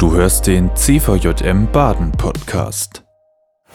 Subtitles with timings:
[0.00, 3.04] Du hörst den CVJM Baden Podcast.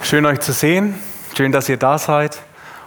[0.02, 0.96] Schön euch zu sehen,
[1.38, 2.42] schön, dass ihr da seid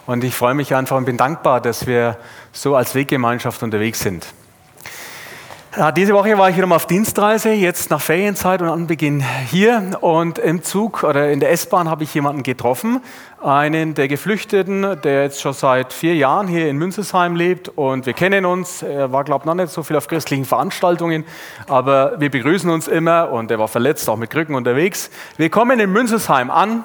[0.07, 2.19] und ich freue mich einfach und bin dankbar, dass wir
[2.51, 4.27] so als Weggemeinschaft unterwegs sind.
[5.95, 9.99] Diese Woche war ich wieder mal auf Dienstreise, jetzt nach Ferienzeit und Anbeginn hier.
[10.01, 13.03] Und im Zug oder in der S-Bahn habe ich jemanden getroffen,
[13.43, 17.69] einen der Geflüchteten, der jetzt schon seit vier Jahren hier in Münzesheim lebt.
[17.69, 18.83] Und wir kennen uns.
[18.83, 21.27] Er war, glaube ich, noch nicht so viel auf christlichen Veranstaltungen,
[21.69, 25.11] aber wir begrüßen uns immer und er war verletzt, auch mit Krücken unterwegs.
[25.37, 26.83] Wir kommen in Münzesheim an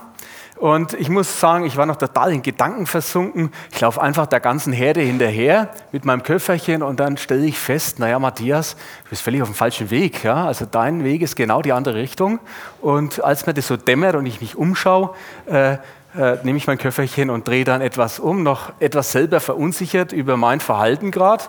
[0.63, 3.51] und ich muss sagen, ich war noch total in Gedanken versunken.
[3.73, 7.99] Ich laufe einfach der ganzen Herde hinterher mit meinem Köfferchen und dann stelle ich fest,
[7.99, 10.23] naja, Matthias, du bist völlig auf dem falschen Weg.
[10.23, 10.45] Ja?
[10.45, 12.39] Also dein Weg ist genau die andere Richtung.
[12.79, 15.13] Und als mir das so dämmert und ich mich umschaue,
[15.47, 20.13] äh, äh, nehme ich mein Köfferchen und drehe dann etwas um, noch etwas selber verunsichert
[20.13, 21.43] über mein Verhalten gerade.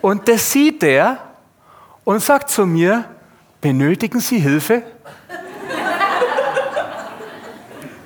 [0.00, 1.18] Und das sieht der
[2.02, 3.04] und sagt zu mir,
[3.60, 4.82] benötigen Sie Hilfe?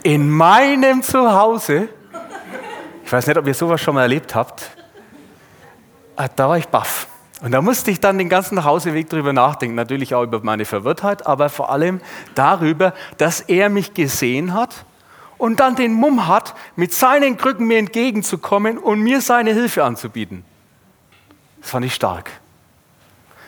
[0.03, 1.89] In meinem Zuhause,
[3.05, 4.71] ich weiß nicht, ob ihr sowas schon mal erlebt habt,
[6.17, 7.09] ah, da war ich baff.
[7.43, 11.27] Und da musste ich dann den ganzen Nachhauseweg darüber nachdenken, natürlich auch über meine Verwirrtheit,
[11.27, 12.01] aber vor allem
[12.35, 14.85] darüber, dass er mich gesehen hat
[15.39, 20.45] und dann den Mumm hat, mit seinen Krücken mir entgegenzukommen und mir seine Hilfe anzubieten.
[21.61, 22.31] Das fand ich stark.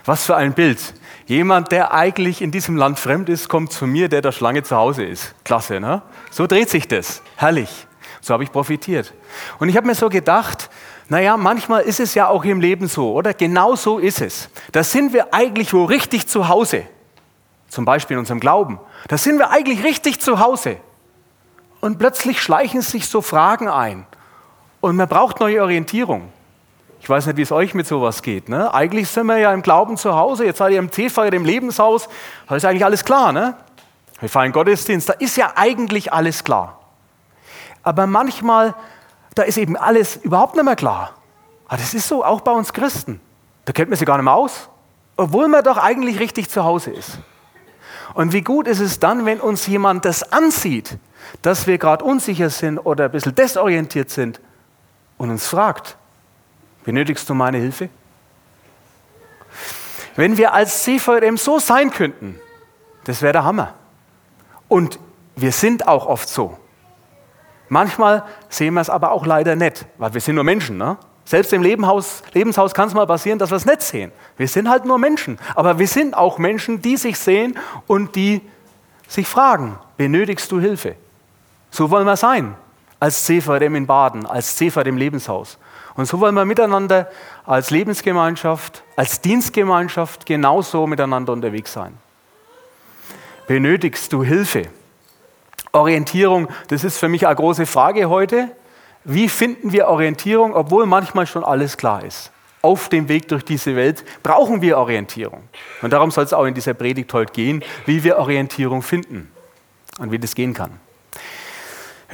[0.05, 0.94] Was für ein Bild.
[1.27, 4.77] Jemand, der eigentlich in diesem Land fremd ist, kommt zu mir, der der Schlange zu
[4.77, 5.34] Hause ist.
[5.44, 6.02] Klasse, ne?
[6.30, 7.22] So dreht sich das.
[7.36, 7.86] Herrlich.
[8.20, 9.14] So habe ich profitiert.
[9.58, 10.69] Und ich habe mir so gedacht,
[11.08, 13.32] naja, manchmal ist es ja auch im Leben so, oder?
[13.34, 14.48] Genau so ist es.
[14.72, 16.84] Da sind wir eigentlich wo richtig zu Hause.
[17.69, 18.78] Zum Beispiel in unserem Glauben.
[19.08, 20.77] Da sind wir eigentlich richtig zu Hause.
[21.80, 24.06] Und plötzlich schleichen sich so Fragen ein.
[24.80, 26.30] Und man braucht neue Orientierung.
[27.05, 28.48] Ich weiß nicht, wie es euch mit sowas geht.
[28.48, 28.72] Ne?
[28.72, 32.08] Eigentlich sind wir ja im Glauben zu Hause, jetzt seid ihr im TV, im Lebenshaus,
[32.48, 33.30] da ist eigentlich alles klar.
[33.30, 33.58] Ne?
[34.20, 36.80] Wir feiern Gottesdienst, da ist ja eigentlich alles klar.
[37.82, 38.75] Aber manchmal,
[39.34, 41.10] da ist eben alles überhaupt nicht mehr klar.
[41.69, 43.21] Aber das ist so, auch bei uns Christen.
[43.66, 44.71] Da kennt man sich gar nicht mehr aus,
[45.19, 47.19] obwohl man doch eigentlich richtig zu Hause ist.
[48.15, 50.97] Und wie gut ist es dann, wenn uns jemand das ansieht,
[51.42, 54.41] dass wir gerade unsicher sind oder ein bisschen desorientiert sind
[55.19, 55.98] und uns fragt,
[56.84, 57.89] Benötigst du meine Hilfe?
[60.17, 62.39] Wenn wir als CVM so sein könnten,
[63.05, 63.75] das wäre der Hammer.
[64.69, 64.99] Und
[65.37, 66.59] wir sind auch oft so.
[67.69, 70.77] Manchmal sehen wir es aber auch leider nicht, weil wir sind nur Menschen.
[70.77, 70.97] Ne?
[71.25, 74.12] Selbst im Lebenshaus, Lebenshaus kann es mal passieren, dass wir es nicht sehen.
[74.37, 75.39] Wir sind halt nur Menschen.
[75.55, 78.43] Aber wir sind auch Menschen, die sich sehen und die
[79.09, 80.97] sich fragen, benötigst du Hilfe?
[81.71, 82.55] So wollen wir sein,
[83.04, 85.59] als CVM in Baden, als CVM Lebenshaus.
[85.94, 87.10] Und so wollen wir miteinander
[87.44, 91.98] als Lebensgemeinschaft, als Dienstgemeinschaft genauso miteinander unterwegs sein.
[93.47, 94.69] Benötigst du Hilfe?
[95.72, 98.56] Orientierung, das ist für mich eine große Frage heute.
[99.04, 102.32] Wie finden wir Orientierung, obwohl manchmal schon alles klar ist?
[102.62, 105.42] Auf dem Weg durch diese Welt brauchen wir Orientierung.
[105.82, 109.31] Und darum soll es auch in dieser Predigt heute gehen, wie wir Orientierung finden
[109.98, 110.81] und wie das gehen kann.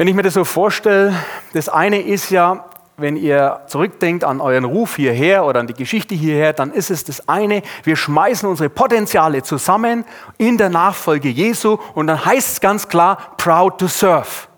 [0.00, 1.15] Wenn ich mir das so vorstelle,
[1.53, 2.65] das eine ist ja,
[2.97, 7.05] wenn ihr zurückdenkt an euren Ruf hierher oder an die Geschichte hierher, dann ist es
[7.05, 10.06] das eine, wir schmeißen unsere Potenziale zusammen
[10.39, 14.49] in der Nachfolge Jesu und dann heißt es ganz klar, proud to serve.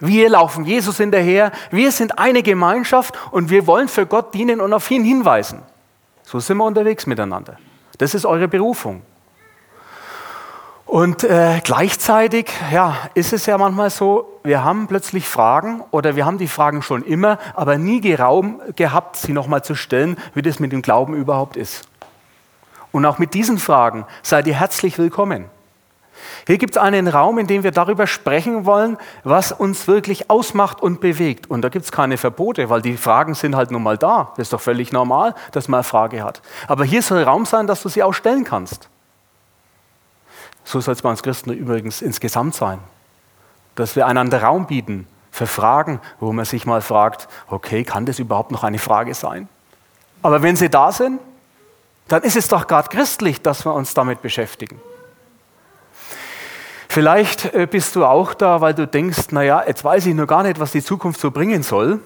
[0.00, 4.74] Wir laufen Jesus hinterher, wir sind eine Gemeinschaft und wir wollen für Gott dienen und
[4.74, 5.62] auf ihn hinweisen.
[6.24, 7.56] So sind wir unterwegs miteinander.
[7.96, 9.00] Das ist eure Berufung.
[10.84, 16.26] Und äh, gleichzeitig ja, ist es ja manchmal so, wir haben plötzlich Fragen oder wir
[16.26, 20.60] haben die Fragen schon immer, aber nie Raum gehabt, sie nochmal zu stellen, wie das
[20.60, 21.88] mit dem Glauben überhaupt ist.
[22.92, 25.46] Und auch mit diesen Fragen seid ihr herzlich willkommen.
[26.46, 30.82] Hier gibt es einen Raum, in dem wir darüber sprechen wollen, was uns wirklich ausmacht
[30.82, 31.50] und bewegt.
[31.50, 34.34] Und da gibt es keine Verbote, weil die Fragen sind halt nun mal da.
[34.36, 36.42] Das ist doch völlig normal, dass man eine Frage hat.
[36.68, 38.90] Aber hier soll Raum sein, dass du sie auch stellen kannst.
[40.64, 42.78] So soll es bei uns Christen übrigens insgesamt sein.
[43.74, 48.18] Dass wir einander Raum bieten für Fragen, wo man sich mal fragt, okay, kann das
[48.18, 49.48] überhaupt noch eine Frage sein?
[50.22, 51.20] Aber wenn sie da sind,
[52.08, 54.80] dann ist es doch gerade christlich, dass wir uns damit beschäftigen.
[56.88, 60.44] Vielleicht äh, bist du auch da, weil du denkst, naja, jetzt weiß ich nur gar
[60.44, 62.00] nicht, was die Zukunft so bringen soll.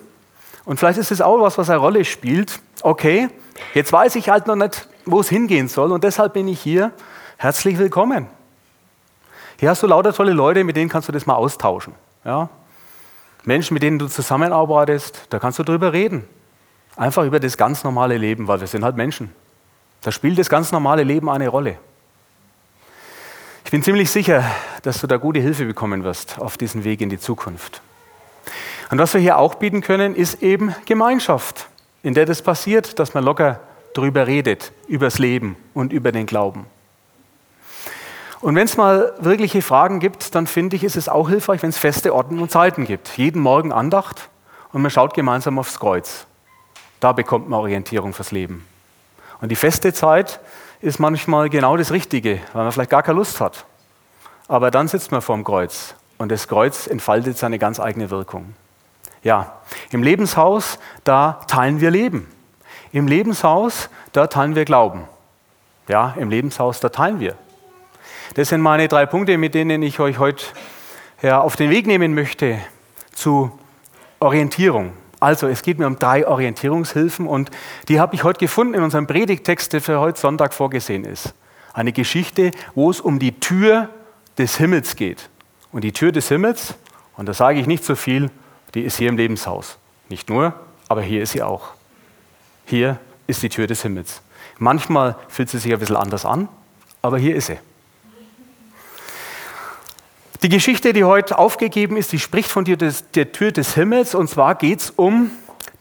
[0.65, 2.61] Und vielleicht ist es auch was, was eine Rolle spielt.
[2.81, 3.29] Okay,
[3.75, 6.93] jetzt weiß ich halt noch nicht, wo es hingehen soll und deshalb bin ich hier.
[7.37, 8.29] Herzlich willkommen.
[9.59, 11.95] Hier hast du lauter tolle Leute, mit denen kannst du das mal austauschen.
[12.25, 12.49] Ja?
[13.45, 16.25] Menschen, mit denen du zusammenarbeitest, da kannst du drüber reden.
[16.97, 19.33] Einfach über das ganz normale Leben, weil wir sind halt Menschen.
[20.03, 21.77] Da spielt das ganz normale Leben eine Rolle.
[23.65, 24.45] Ich bin ziemlich sicher,
[24.83, 27.83] dass du da gute Hilfe bekommen wirst auf diesem Weg in die Zukunft.
[28.91, 31.67] Und was wir hier auch bieten können, ist eben Gemeinschaft,
[32.03, 33.61] in der das passiert, dass man locker
[33.93, 36.67] drüber redet, übers Leben und über den Glauben.
[38.41, 41.71] Und wenn es mal wirkliche Fragen gibt, dann finde ich, ist es auch hilfreich, wenn
[41.71, 43.17] es feste Orten und Zeiten gibt.
[43.17, 44.29] Jeden Morgen Andacht
[44.73, 46.27] und man schaut gemeinsam aufs Kreuz.
[47.01, 48.67] Da bekommt man Orientierung fürs Leben.
[49.41, 50.41] Und die feste Zeit
[50.81, 53.65] ist manchmal genau das Richtige, weil man vielleicht gar keine Lust hat.
[54.47, 58.55] Aber dann sitzt man vorm Kreuz und das Kreuz entfaltet seine ganz eigene Wirkung.
[59.23, 59.59] Ja,
[59.91, 62.29] im Lebenshaus, da teilen wir Leben.
[62.93, 65.05] Im Lebenshaus, da teilen wir Glauben.
[65.89, 67.37] Ja, im Lebenshaus, da teilen wir.
[68.35, 70.45] Das sind meine drei Punkte, mit denen ich euch heute
[71.23, 72.59] ja, auf den Weg nehmen möchte
[73.13, 73.51] zu
[74.21, 74.93] Orientierung.
[75.21, 77.51] Also, es geht mir um drei Orientierungshilfen und
[77.89, 81.35] die habe ich heute gefunden in unserem Predigtext, der für heute Sonntag vorgesehen ist.
[81.73, 83.89] Eine Geschichte, wo es um die Tür
[84.37, 85.29] des Himmels geht.
[85.73, 86.75] Und die Tür des Himmels,
[87.17, 88.31] und da sage ich nicht so viel,
[88.75, 89.79] die ist hier im Lebenshaus.
[90.09, 90.55] Nicht nur,
[90.89, 91.71] aber hier ist sie auch.
[92.65, 94.23] Hier ist die Tür des Himmels.
[94.59, 96.49] Manchmal fühlt sie sich ein bisschen anders an,
[97.03, 97.59] aber hier ist sie.
[100.43, 104.55] Die Geschichte, die heute aufgegeben ist, die spricht von der Tür des Himmels und zwar
[104.55, 105.33] geht es um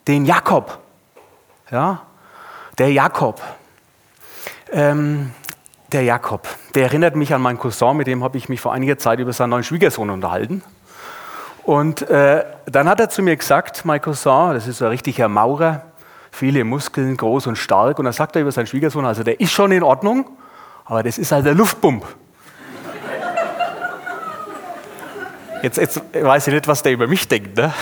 [0.08, 0.80] den Jakob.
[1.70, 2.02] Ja,
[2.80, 3.40] der Jakob.
[4.72, 5.32] Ähm,
[5.92, 8.98] der Jakob, der erinnert mich an meinen Cousin, mit dem habe ich mich vor einiger
[8.98, 10.64] Zeit über seinen neuen Schwiegersohn unterhalten.
[11.64, 15.30] Und äh, dann hat er zu mir gesagt, mein Cousin, das ist so ein richtiger
[15.30, 15.84] Maurer,
[16.32, 18.00] viele Muskeln, groß und stark.
[18.00, 20.30] Und dann sagt er über seinen Schwiegersohn, also der ist schon in Ordnung,
[20.86, 22.04] aber das ist halt der Luftpump.
[25.68, 27.58] Jetzt, jetzt weiß ich nicht, was der über mich denkt.
[27.58, 27.74] Ne?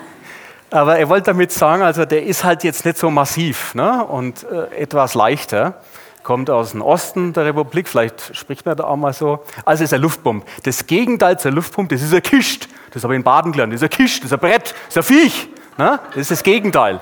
[0.70, 4.04] Aber er wollte damit sagen, also der ist halt jetzt nicht so massiv ne?
[4.04, 5.80] und äh, etwas leichter.
[6.22, 9.42] Kommt aus dem Osten der Republik, vielleicht spricht man da auch mal so.
[9.64, 10.44] Also ist er Luftpump.
[10.64, 12.68] Das Gegenteil zur Luftpump, das ist ein Kist.
[12.90, 13.72] Das habe ich in Baden gelernt.
[13.72, 15.48] Das ist ein Kist, das ist ein Brett, das ist ein Viech.
[15.78, 15.98] Ne?
[16.08, 17.00] Das ist das Gegenteil.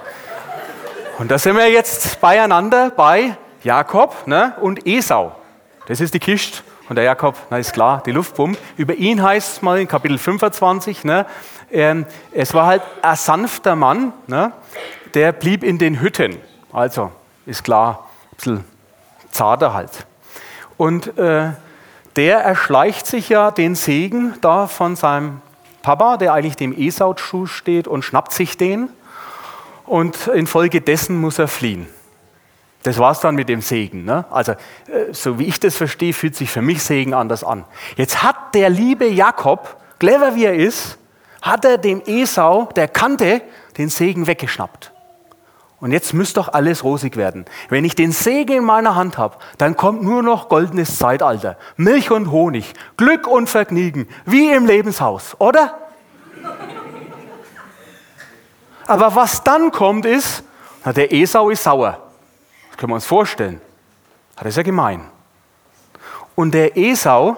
[1.19, 4.55] Und da sind wir jetzt beieinander bei Jakob ne?
[4.61, 5.35] und Esau.
[5.89, 8.59] Das ist die Kiste und der Jakob, na ist klar, die Luftpumpe.
[8.77, 11.27] Über ihn heißt es mal in Kapitel 25, ne,
[11.71, 14.53] ähm, es war halt ein sanfter Mann, ne,
[15.15, 16.37] der blieb in den Hütten.
[16.73, 17.11] Also,
[17.47, 18.65] ist klar, ein bisschen
[19.31, 20.07] zarter halt.
[20.77, 21.51] Und äh,
[22.17, 25.41] der erschleicht sich ja den Segen da von seinem
[25.83, 27.15] Papa, der eigentlich dem Esau
[27.47, 28.89] steht, und schnappt sich den.
[29.85, 31.87] Und infolgedessen muss er fliehen.
[32.83, 34.05] Das war es dann mit dem Segen.
[34.05, 34.25] Ne?
[34.31, 37.65] Also, äh, so wie ich das verstehe, fühlt sich für mich Segen anders an.
[37.97, 40.99] Jetzt hat der liebe Jakob, clever wie er ist,
[41.41, 43.43] hat er dem Esau, der kannte,
[43.79, 44.93] den Segen weggeschnappt.
[45.81, 47.45] Und jetzt müsste doch alles rosig werden.
[47.69, 51.57] Wenn ich den Segen in meiner Hand habe, dann kommt nur noch goldenes Zeitalter.
[51.77, 55.77] Milch und Honig, Glück und Vergnügen, wie im Lebenshaus, oder?
[58.87, 60.45] Aber was dann kommt ist,
[60.85, 62.02] der Esau ist sauer.
[62.83, 63.61] Können wir uns vorstellen.
[64.35, 65.03] Das ist ja gemein.
[66.35, 67.37] Und der Esau,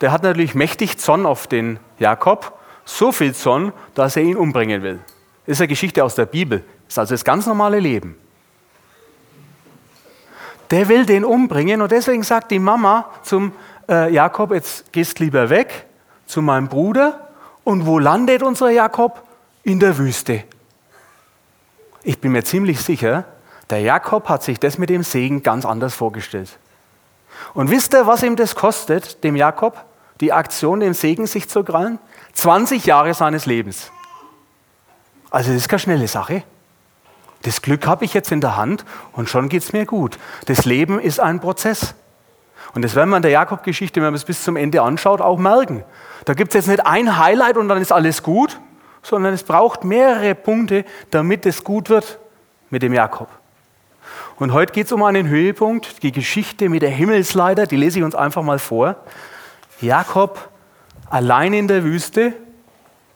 [0.00, 4.84] der hat natürlich mächtig Zorn auf den Jakob, so viel Zorn, dass er ihn umbringen
[4.84, 5.00] will.
[5.46, 6.60] Das ist eine Geschichte aus der Bibel.
[6.60, 8.16] Das ist also das ganz normale Leben.
[10.70, 13.50] Der will den umbringen und deswegen sagt die Mama zum
[13.88, 15.86] äh, Jakob, jetzt gehst lieber weg
[16.24, 17.30] zu meinem Bruder.
[17.64, 19.24] Und wo landet unser Jakob?
[19.64, 20.44] In der Wüste.
[22.04, 23.24] Ich bin mir ziemlich sicher,
[23.70, 26.58] der Jakob hat sich das mit dem Segen ganz anders vorgestellt.
[27.54, 29.84] Und wisst ihr, was ihm das kostet, dem Jakob,
[30.20, 31.98] die Aktion, den Segen sich zu krallen?
[32.32, 33.90] 20 Jahre seines Lebens.
[35.30, 36.42] Also das ist keine schnelle Sache.
[37.42, 40.18] Das Glück habe ich jetzt in der Hand und schon geht es mir gut.
[40.46, 41.94] Das Leben ist ein Prozess.
[42.74, 45.38] Und das werden wir in der Jakob-Geschichte, wenn man es bis zum Ende anschaut, auch
[45.38, 45.84] merken.
[46.24, 48.60] Da gibt es jetzt nicht ein Highlight und dann ist alles gut,
[49.02, 52.18] sondern es braucht mehrere Punkte, damit es gut wird
[52.70, 53.28] mit dem Jakob.
[54.38, 58.04] Und heute geht es um einen Höhepunkt, die Geschichte mit der Himmelsleiter, die lese ich
[58.04, 58.94] uns einfach mal vor.
[59.80, 60.48] Jakob
[61.10, 62.34] allein in der Wüste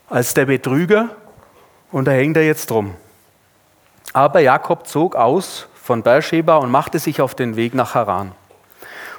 [0.09, 1.11] als der Betrüger
[1.93, 2.95] und da hängt er jetzt drum.
[4.13, 8.33] Aber Jakob zog aus von Beersheba und machte sich auf den Weg nach Haran.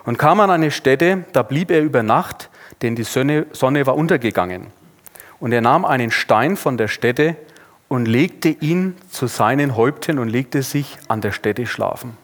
[0.03, 2.49] Und kam an eine Stätte, da blieb er über Nacht,
[2.81, 4.67] denn die Sonne, Sonne war untergegangen.
[5.39, 7.37] Und er nahm einen Stein von der Stätte
[7.93, 12.17] und legte ihn zu seinen Häupten und legte sich an der Stätte schlafen.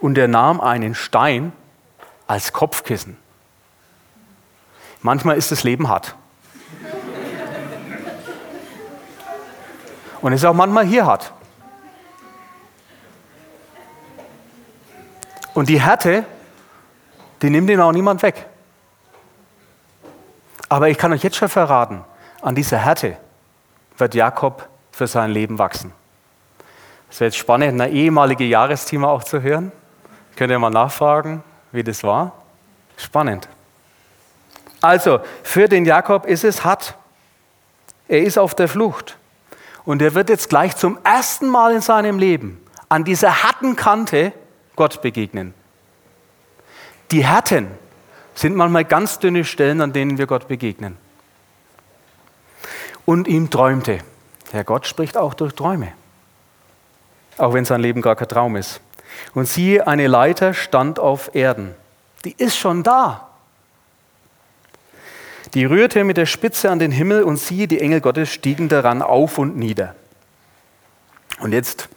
[0.00, 1.50] Und er nahm einen Stein
[2.28, 3.16] als Kopfkissen.
[5.02, 6.14] Manchmal ist das Leben hart.
[10.20, 11.32] Und es ist auch manchmal hier hart.
[15.54, 16.24] Und die Härte,
[17.42, 18.46] die nimmt ihn auch niemand weg.
[20.68, 22.04] Aber ich kann euch jetzt schon verraten,
[22.42, 23.16] an dieser Härte
[23.98, 25.92] wird Jakob für sein Leben wachsen.
[27.10, 29.72] Es wäre jetzt spannend, ein ehemaliges Jahresthema auch zu hören.
[30.36, 32.32] Könnt ihr mal nachfragen, wie das war?
[32.96, 33.48] Spannend.
[34.80, 36.94] Also, für den Jakob ist es hart.
[38.08, 39.16] Er ist auf der Flucht.
[39.84, 44.32] Und er wird jetzt gleich zum ersten Mal in seinem Leben an dieser harten Kante
[44.76, 45.54] Gott begegnen.
[47.10, 47.68] Die Härten
[48.34, 50.96] sind manchmal ganz dünne Stellen, an denen wir Gott begegnen.
[53.04, 54.00] Und ihm träumte.
[54.54, 55.92] Herr Gott spricht auch durch Träume.
[57.38, 58.80] Auch wenn sein Leben gar kein Traum ist.
[59.34, 61.74] Und siehe, eine Leiter stand auf Erden.
[62.24, 63.28] Die ist schon da.
[65.54, 69.02] Die rührte mit der Spitze an den Himmel und siehe, die Engel Gottes stiegen daran
[69.02, 69.96] auf und nieder.
[71.40, 71.88] Und jetzt,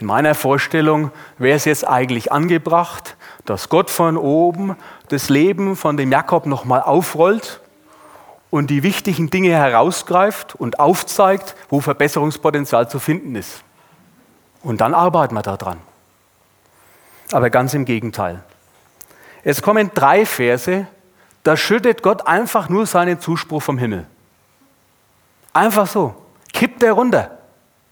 [0.00, 4.74] in meiner Vorstellung, wäre es jetzt eigentlich angebracht, dass Gott von oben
[5.08, 7.60] das Leben von dem Jakob nochmal aufrollt
[8.50, 13.62] und die wichtigen Dinge herausgreift und aufzeigt, wo Verbesserungspotenzial zu finden ist.
[14.62, 15.78] Und dann arbeiten wir daran.
[17.32, 18.42] Aber ganz im Gegenteil.
[19.42, 20.86] Es kommen drei Verse,
[21.42, 24.06] da schüttet Gott einfach nur seinen Zuspruch vom Himmel.
[25.52, 26.14] Einfach so.
[26.52, 27.38] Kippt er runter.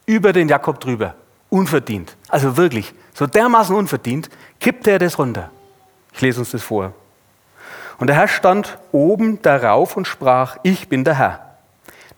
[0.06, 1.14] Über den Jakob drüber.
[1.50, 2.16] Unverdient.
[2.28, 2.92] Also wirklich.
[3.12, 5.50] So dermaßen unverdient, kippt er das runter.
[6.12, 6.92] Ich lese uns das vor.
[7.98, 11.56] Und der Herr stand oben darauf und sprach, ich bin der Herr,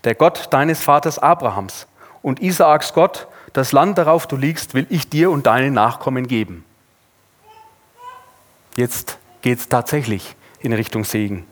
[0.04, 1.86] der Gott deines Vaters Abrahams
[2.22, 6.64] und Isaaks Gott, das Land, darauf du liegst, will ich dir und deinen Nachkommen geben.
[8.76, 11.46] Jetzt geht es tatsächlich in Richtung Segen.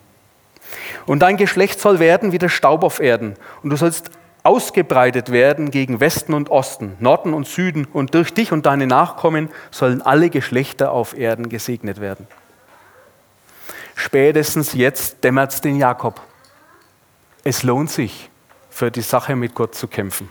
[1.07, 3.35] Und dein Geschlecht soll werden wie der Staub auf Erden.
[3.63, 4.11] Und du sollst
[4.43, 7.87] ausgebreitet werden gegen Westen und Osten, Norden und Süden.
[7.87, 12.27] Und durch dich und deine Nachkommen sollen alle Geschlechter auf Erden gesegnet werden.
[13.95, 16.21] Spätestens jetzt dämmert es den Jakob.
[17.45, 18.31] Es lohnt sich,
[18.71, 20.29] für die Sache mit Gott zu kämpfen.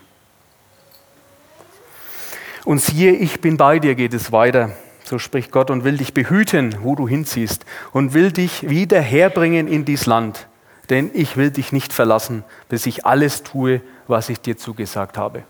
[2.66, 4.72] Und siehe, ich bin bei dir, geht es weiter
[5.04, 9.68] so spricht Gott, und will dich behüten, wo du hinziehst, und will dich wieder herbringen
[9.68, 10.48] in dies Land.
[10.90, 15.44] Denn ich will dich nicht verlassen, bis ich alles tue, was ich dir zugesagt habe.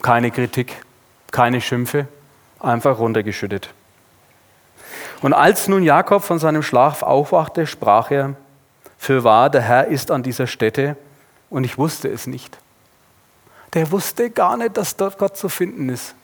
[0.00, 0.76] Keine Kritik,
[1.30, 2.06] keine Schimpfe,
[2.60, 3.70] einfach runtergeschüttet.
[5.22, 8.34] Und als nun Jakob von seinem Schlaf aufwachte, sprach er,
[8.98, 10.96] für wahr, der Herr ist an dieser Stätte
[11.48, 12.58] und ich wusste es nicht.
[13.74, 16.14] Der wusste gar nicht, dass dort Gott zu finden ist.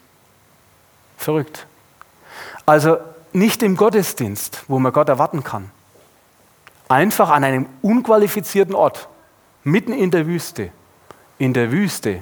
[1.17, 1.65] Verrückt.
[2.65, 2.97] Also
[3.33, 5.71] nicht im Gottesdienst, wo man Gott erwarten kann.
[6.87, 9.07] Einfach an einem unqualifizierten Ort,
[9.63, 10.71] mitten in der Wüste.
[11.37, 12.21] In der Wüste,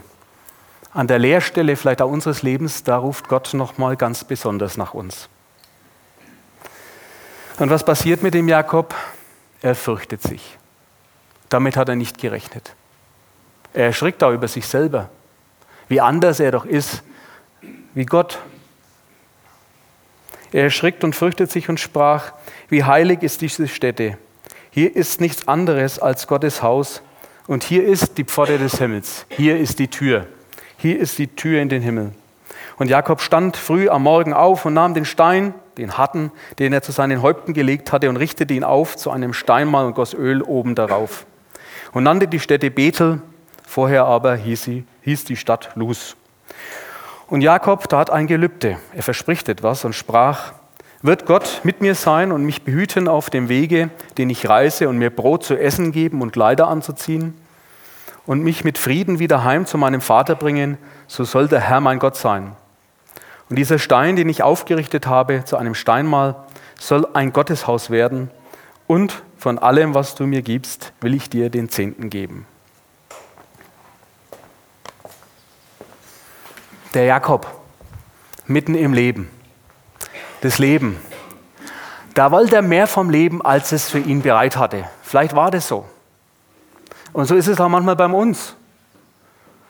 [0.94, 5.30] an der Leerstelle vielleicht auch unseres Lebens, da ruft Gott nochmal ganz besonders nach uns.
[7.58, 8.94] Und was passiert mit dem Jakob?
[9.62, 10.58] Er fürchtet sich.
[11.50, 12.74] Damit hat er nicht gerechnet.
[13.74, 15.10] Er erschrickt auch über sich selber,
[15.88, 17.04] wie anders er doch ist,
[17.94, 18.40] wie Gott
[20.52, 22.32] er erschrickt und fürchtet sich und sprach,
[22.70, 24.18] wie heilig ist diese Stätte.
[24.70, 27.02] Hier ist nichts anderes als Gottes Haus
[27.48, 29.26] und hier ist die Pforte des Himmels.
[29.30, 30.28] Hier ist die Tür.
[30.78, 32.12] Hier ist die Tür in den Himmel.
[32.78, 36.82] Und Jakob stand früh am Morgen auf und nahm den Stein, den harten, den er
[36.82, 40.42] zu seinen Häupten gelegt hatte, und richtete ihn auf zu einem Steinmal und goss Öl
[40.42, 41.26] oben darauf.
[41.94, 43.22] Und nannte die Stätte Bethel,
[43.66, 46.16] vorher aber hieß, sie, hieß die Stadt Luz.
[47.28, 48.78] Und Jakob tat ein Gelübde.
[48.94, 50.54] Er verspricht etwas und sprach,
[51.02, 54.98] wird Gott mit mir sein und mich behüten auf dem Wege, den ich reise und
[54.98, 57.36] mir Brot zu essen geben und Kleider anzuziehen
[58.26, 62.00] und mich mit Frieden wieder heim zu meinem Vater bringen, so soll der Herr mein
[62.00, 62.56] Gott sein.
[63.50, 66.36] Und dieser Stein, den ich aufgerichtet habe zu einem Steinmal,
[66.80, 68.30] soll ein Gotteshaus werden
[68.88, 72.46] und von allem, was du mir gibst, will ich dir den Zehnten geben.
[76.98, 77.46] der Jakob,
[78.48, 79.30] mitten im Leben.
[80.42, 80.98] Das Leben.
[82.16, 84.86] Da wollte er mehr vom Leben, als es für ihn bereit hatte.
[85.04, 85.86] Vielleicht war das so.
[87.14, 88.56] Und so ist es auch manchmal bei uns.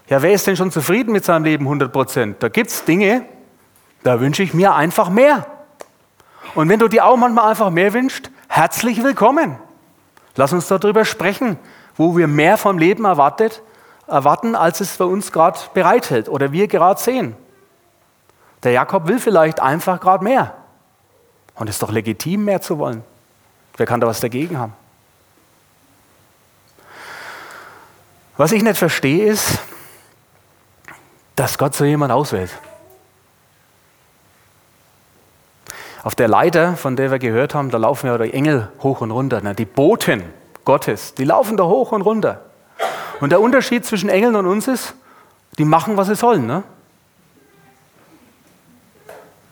[0.07, 2.41] Ja, wer ist denn schon zufrieden mit seinem Leben 100 Prozent?
[2.41, 3.25] Da gibt es Dinge,
[4.07, 5.45] da wünsche ich mir einfach mehr.
[6.55, 9.57] Und wenn du dir auch manchmal einfach mehr wünschst, herzlich willkommen.
[10.37, 11.59] Lass uns darüber sprechen,
[11.97, 13.61] wo wir mehr vom Leben erwartet,
[14.07, 17.35] erwarten, als es für uns gerade bereithält oder wir gerade sehen.
[18.63, 20.55] Der Jakob will vielleicht einfach gerade mehr.
[21.55, 23.03] Und es ist doch legitim, mehr zu wollen.
[23.75, 24.73] Wer kann da was dagegen haben?
[28.37, 29.59] Was ich nicht verstehe, ist,
[31.35, 32.57] dass Gott so jemand auswählt.
[36.07, 39.11] Auf der Leiter, von der wir gehört haben, da laufen ja die Engel hoch und
[39.11, 39.41] runter.
[39.53, 40.23] Die Boten
[40.63, 41.13] Gottes.
[41.15, 42.45] Die laufen da hoch und runter.
[43.19, 44.95] Und der Unterschied zwischen Engeln und uns ist,
[45.57, 46.47] die machen, was sie sollen.
[46.47, 46.63] Ne?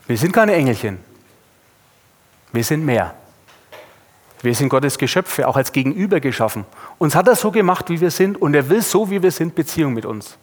[0.06, 0.96] Wir sind keine Engelchen.
[2.52, 3.14] Wir sind mehr.
[4.40, 6.64] Wir sind Gottes Geschöpfe, auch als Gegenüber geschaffen.
[6.96, 9.54] Uns hat er so gemacht, wie wir sind, und er will so, wie wir sind,
[9.54, 10.38] Beziehung mit uns.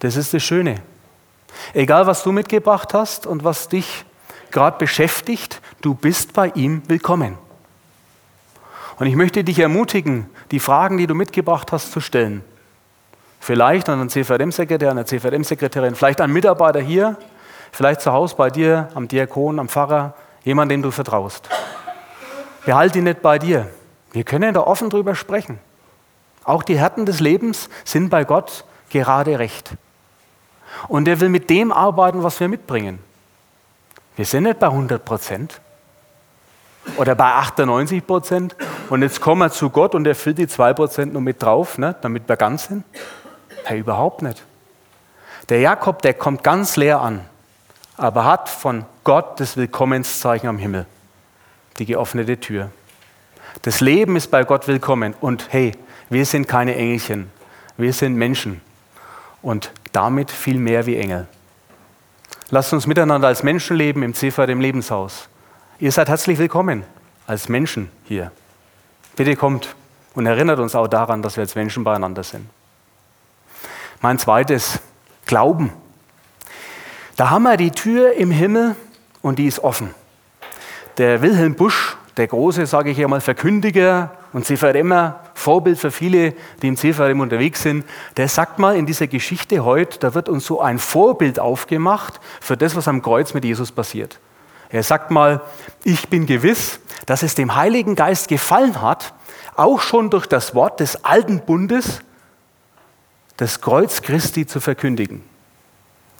[0.00, 0.82] Das ist das Schöne.
[1.72, 4.04] Egal, was du mitgebracht hast und was dich
[4.52, 7.36] gerade beschäftigt, du bist bei ihm willkommen.
[8.98, 12.44] Und ich möchte dich ermutigen, die Fragen, die du mitgebracht hast, zu stellen.
[13.40, 17.16] Vielleicht an einen CVM-Sekretär, eine CVM-Sekretärin, vielleicht einen Mitarbeiter hier,
[17.72, 21.48] vielleicht zu Hause bei dir, am Diakon, am Pfarrer, jemand, dem du vertraust.
[22.64, 23.68] Behalte ihn nicht bei dir.
[24.12, 25.58] Wir können da offen drüber sprechen.
[26.44, 29.72] Auch die Härten des Lebens sind bei Gott gerade recht.
[30.88, 32.98] Und er will mit dem arbeiten, was wir mitbringen.
[34.16, 35.60] Wir sind nicht bei 100 Prozent
[36.96, 38.56] oder bei 98 Prozent
[38.90, 41.78] und jetzt kommen wir zu Gott und er füllt die 2 Prozent nur mit drauf,
[41.78, 42.84] ne, damit wir ganz sind.
[43.64, 44.42] Hey, überhaupt nicht.
[45.48, 47.20] Der Jakob, der kommt ganz leer an,
[47.96, 50.86] aber hat von Gott das Willkommenszeichen am Himmel,
[51.78, 52.70] die geöffnete Tür.
[53.62, 55.72] Das Leben ist bei Gott willkommen und hey,
[56.10, 57.30] wir sind keine Engelchen,
[57.78, 58.60] wir sind Menschen
[59.40, 61.26] und damit viel mehr wie Engel.
[62.54, 65.30] Lasst uns miteinander als Menschen leben im Ziffer dem Lebenshaus.
[65.78, 66.84] Ihr seid herzlich willkommen
[67.26, 68.30] als Menschen hier.
[69.16, 69.74] Bitte kommt
[70.14, 72.46] und erinnert uns auch daran, dass wir als Menschen beieinander sind.
[74.02, 74.80] Mein zweites,
[75.24, 75.72] Glauben.
[77.16, 78.76] Da haben wir die Tür im Himmel
[79.22, 79.94] und die ist offen.
[80.98, 86.68] Der Wilhelm Busch, der große, sage ich einmal, Verkündiger und CVRMer, Vorbild für viele, die
[86.68, 87.84] im CVRM unterwegs sind,
[88.16, 92.56] der sagt mal in dieser Geschichte heute, da wird uns so ein Vorbild aufgemacht für
[92.56, 94.20] das, was am Kreuz mit Jesus passiert.
[94.70, 95.42] Er sagt mal,
[95.84, 99.12] ich bin gewiss, dass es dem Heiligen Geist gefallen hat,
[99.54, 102.00] auch schon durch das Wort des alten Bundes
[103.36, 105.22] das Kreuz Christi zu verkündigen.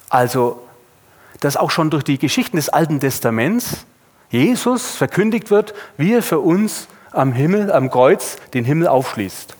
[0.09, 0.61] Also,
[1.39, 3.85] dass auch schon durch die Geschichten des Alten Testaments
[4.29, 9.55] Jesus verkündigt wird, wie er für uns am Himmel, am Kreuz den Himmel aufschließt.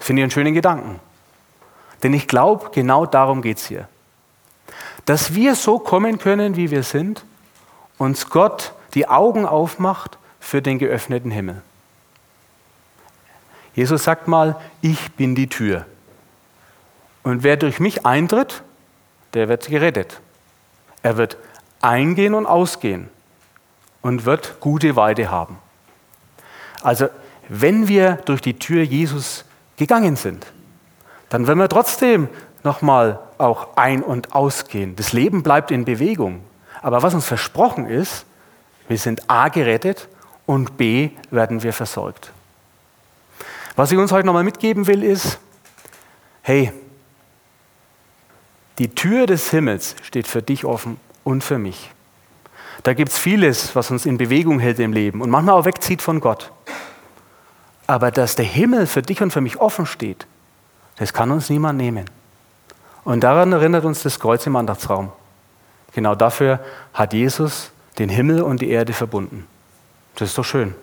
[0.00, 0.98] Finde ich einen schönen Gedanken.
[2.02, 3.88] Denn ich glaube, genau darum geht es hier.
[5.04, 7.24] Dass wir so kommen können, wie wir sind,
[7.98, 11.62] uns Gott die Augen aufmacht für den geöffneten Himmel.
[13.74, 15.86] Jesus sagt mal, ich bin die Tür.
[17.22, 18.62] Und wer durch mich eintritt,
[19.34, 20.20] der wird gerettet.
[21.02, 21.36] Er wird
[21.80, 23.08] eingehen und ausgehen
[24.02, 25.58] und wird gute Weide haben.
[26.82, 27.08] Also
[27.48, 29.44] wenn wir durch die Tür Jesus
[29.76, 30.46] gegangen sind,
[31.28, 32.28] dann werden wir trotzdem
[32.62, 34.96] nochmal auch ein- und ausgehen.
[34.96, 36.42] Das Leben bleibt in Bewegung.
[36.80, 38.26] Aber was uns versprochen ist,
[38.88, 40.08] wir sind A gerettet
[40.46, 42.32] und B werden wir versorgt.
[43.76, 45.38] Was ich uns heute nochmal mitgeben will, ist,
[46.42, 46.72] hey,
[48.78, 51.90] die Tür des Himmels steht für dich offen und für mich.
[52.82, 56.02] Da gibt es vieles, was uns in Bewegung hält im Leben und manchmal auch wegzieht
[56.02, 56.50] von Gott.
[57.92, 60.26] Aber dass der Himmel für dich und für mich offen steht,
[60.96, 62.06] das kann uns niemand nehmen.
[63.04, 65.12] Und daran erinnert uns das Kreuz im Andachtsraum.
[65.92, 66.60] Genau dafür
[66.94, 69.46] hat Jesus den Himmel und die Erde verbunden.
[70.14, 70.74] Das ist doch schön.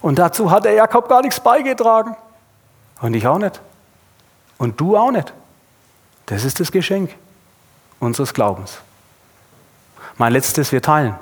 [0.00, 2.14] Und dazu hat der Jakob gar nichts beigetragen.
[3.00, 3.60] Und ich auch nicht.
[4.58, 5.32] Und du auch nicht.
[6.26, 7.10] Das ist das Geschenk
[7.98, 8.78] unseres Glaubens.
[10.18, 11.16] Mein letztes, wir teilen.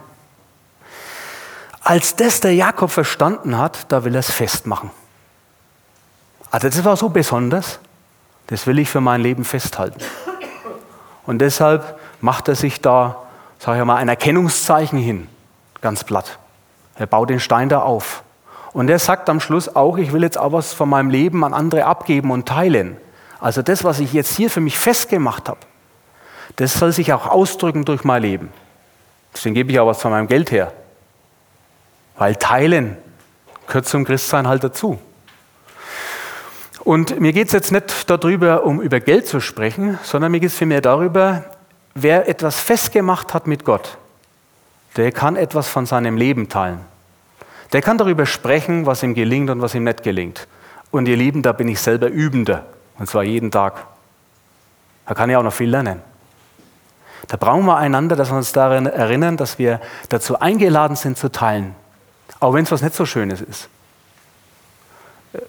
[1.88, 4.90] Als das der Jakob verstanden hat, da will er es festmachen.
[6.50, 7.78] Also das war so besonders,
[8.48, 9.98] das will ich für mein Leben festhalten.
[11.24, 13.22] Und deshalb macht er sich da,
[13.58, 15.28] sage ich mal, ein Erkennungszeichen hin,
[15.80, 16.38] ganz platt.
[16.96, 18.22] Er baut den Stein da auf.
[18.74, 21.54] Und er sagt am Schluss auch, ich will jetzt auch was von meinem Leben an
[21.54, 22.98] andere abgeben und teilen.
[23.40, 25.60] Also das, was ich jetzt hier für mich festgemacht habe,
[26.56, 28.52] das soll sich auch ausdrücken durch mein Leben.
[29.32, 30.70] Deswegen gebe ich auch was von meinem Geld her.
[32.18, 32.96] Weil teilen
[33.66, 34.98] gehört zum Christsein halt dazu.
[36.80, 40.50] Und mir geht es jetzt nicht darüber, um über Geld zu sprechen, sondern mir geht
[40.50, 41.44] es vielmehr darüber,
[41.94, 43.98] wer etwas festgemacht hat mit Gott,
[44.96, 46.80] der kann etwas von seinem Leben teilen.
[47.72, 50.48] Der kann darüber sprechen, was ihm gelingt und was ihm nicht gelingt.
[50.90, 52.64] Und ihr Lieben, da bin ich selber Übender.
[52.98, 53.84] Und zwar jeden Tag.
[55.06, 56.00] Da kann ich auch noch viel lernen.
[57.26, 61.30] Da brauchen wir einander, dass wir uns daran erinnern, dass wir dazu eingeladen sind zu
[61.30, 61.74] teilen.
[62.40, 63.68] Auch wenn es was nicht so Schönes ist.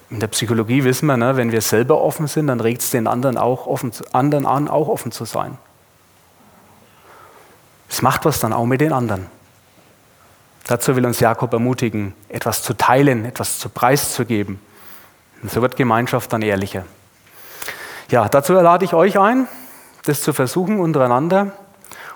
[0.09, 3.07] In der Psychologie wissen wir, ne, wenn wir selber offen sind, dann regt es den
[3.07, 5.57] anderen, auch offen, anderen an, auch offen zu sein.
[7.89, 9.27] Es macht was dann auch mit den anderen.
[10.67, 14.59] Dazu will uns Jakob ermutigen, etwas zu teilen, etwas zu preiszugeben.
[15.41, 16.85] Und so wird Gemeinschaft dann ehrlicher.
[18.09, 19.47] Ja, dazu lade ich euch ein,
[20.03, 21.53] das zu versuchen untereinander.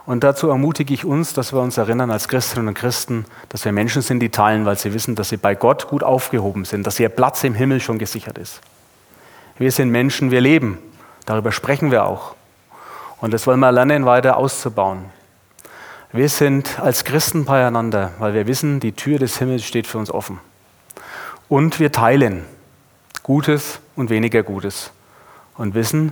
[0.05, 3.71] Und dazu ermutige ich uns, dass wir uns erinnern als Christinnen und Christen, dass wir
[3.71, 6.99] Menschen sind, die teilen, weil sie wissen, dass sie bei Gott gut aufgehoben sind, dass
[6.99, 8.59] ihr Platz im Himmel schon gesichert ist.
[9.57, 10.77] Wir sind Menschen, wir leben.
[11.25, 12.35] Darüber sprechen wir auch.
[13.21, 15.05] Und das wollen wir lernen, weiter auszubauen.
[16.11, 20.11] Wir sind als Christen beieinander, weil wir wissen, die Tür des Himmels steht für uns
[20.11, 20.39] offen.
[21.47, 22.43] Und wir teilen
[23.23, 24.91] Gutes und weniger Gutes
[25.55, 26.11] und wissen,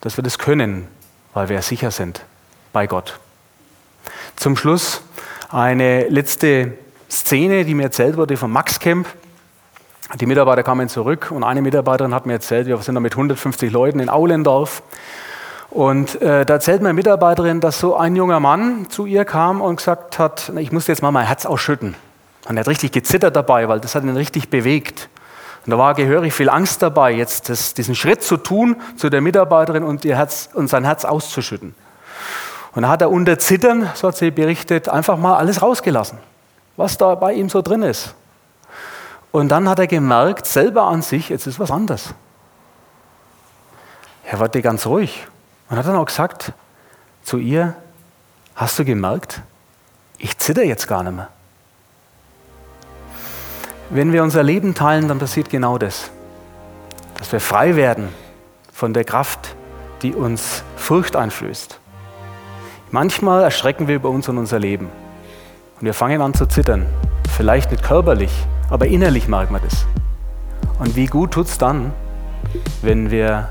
[0.00, 0.88] dass wir das können,
[1.34, 2.24] weil wir sicher sind
[2.72, 3.20] bei Gott.
[4.36, 5.00] Zum Schluss
[5.48, 6.74] eine letzte
[7.10, 9.06] Szene, die mir erzählt wurde vom Max Camp.
[10.20, 13.72] Die Mitarbeiter kamen zurück und eine Mitarbeiterin hat mir erzählt, wir sind da mit 150
[13.72, 14.82] Leuten in Aulendorf.
[15.70, 19.76] Und äh, da erzählt meine Mitarbeiterin, dass so ein junger Mann zu ihr kam und
[19.76, 21.94] gesagt hat, ich muss jetzt mal mein Herz ausschütten.
[22.46, 25.08] Und er hat richtig gezittert dabei, weil das hat ihn richtig bewegt.
[25.64, 29.22] Und da war gehörig viel Angst dabei, jetzt das, diesen Schritt zu tun zu der
[29.22, 31.74] Mitarbeiterin und, ihr Herz, und sein Herz auszuschütten.
[32.76, 36.18] Und da hat er unter Zittern, so hat sie berichtet, einfach mal alles rausgelassen,
[36.76, 38.14] was da bei ihm so drin ist.
[39.32, 42.12] Und dann hat er gemerkt, selber an sich, jetzt ist was anderes.
[44.24, 45.26] Er wurde ganz ruhig
[45.70, 46.52] und hat dann auch gesagt
[47.24, 47.74] zu ihr,
[48.54, 49.40] hast du gemerkt,
[50.18, 51.28] ich zitter jetzt gar nicht mehr.
[53.88, 56.10] Wenn wir unser Leben teilen, dann passiert genau das.
[57.16, 58.10] Dass wir frei werden
[58.70, 59.56] von der Kraft,
[60.02, 61.80] die uns Furcht einflößt.
[62.96, 64.88] Manchmal erschrecken wir über uns und unser Leben.
[65.78, 66.86] Und wir fangen an zu zittern.
[67.36, 68.32] Vielleicht nicht körperlich,
[68.70, 69.84] aber innerlich merkt man das.
[70.78, 71.92] Und wie gut tut es dann,
[72.80, 73.50] wenn wir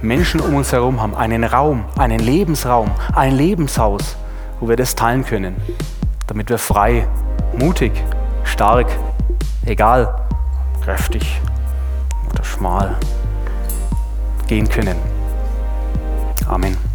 [0.00, 4.16] Menschen um uns herum haben, einen Raum, einen Lebensraum, ein Lebenshaus,
[4.58, 5.56] wo wir das teilen können,
[6.26, 7.06] damit wir frei,
[7.58, 7.92] mutig,
[8.44, 8.86] stark,
[9.66, 10.18] egal,
[10.82, 11.42] kräftig
[12.32, 12.96] oder schmal
[14.46, 14.96] gehen können.
[16.46, 16.87] Amen.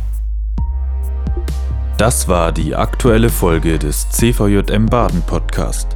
[2.04, 5.96] Das war die aktuelle Folge des CVJM Baden Podcast.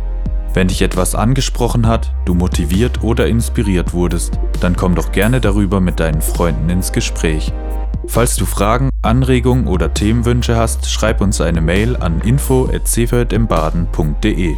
[0.53, 5.81] Wenn dich etwas angesprochen hat, du motiviert oder inspiriert wurdest, dann komm doch gerne darüber
[5.81, 7.51] mit deinen Freunden ins Gespräch.
[8.07, 14.55] Falls du Fragen, Anregungen oder Themenwünsche hast, schreib uns eine Mail an info@cvjmbaden.de.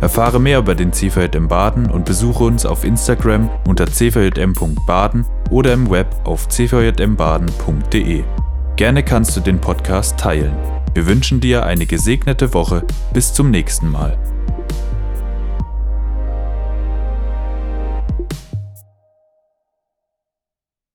[0.00, 5.90] Erfahre mehr über den CVJM Baden und besuche uns auf Instagram unter cvjm.baden oder im
[5.90, 8.24] Web auf cvjmbaden.de.
[8.76, 10.54] Gerne kannst du den Podcast teilen.
[10.92, 12.84] Wir wünschen dir eine gesegnete Woche.
[13.14, 14.18] Bis zum nächsten Mal.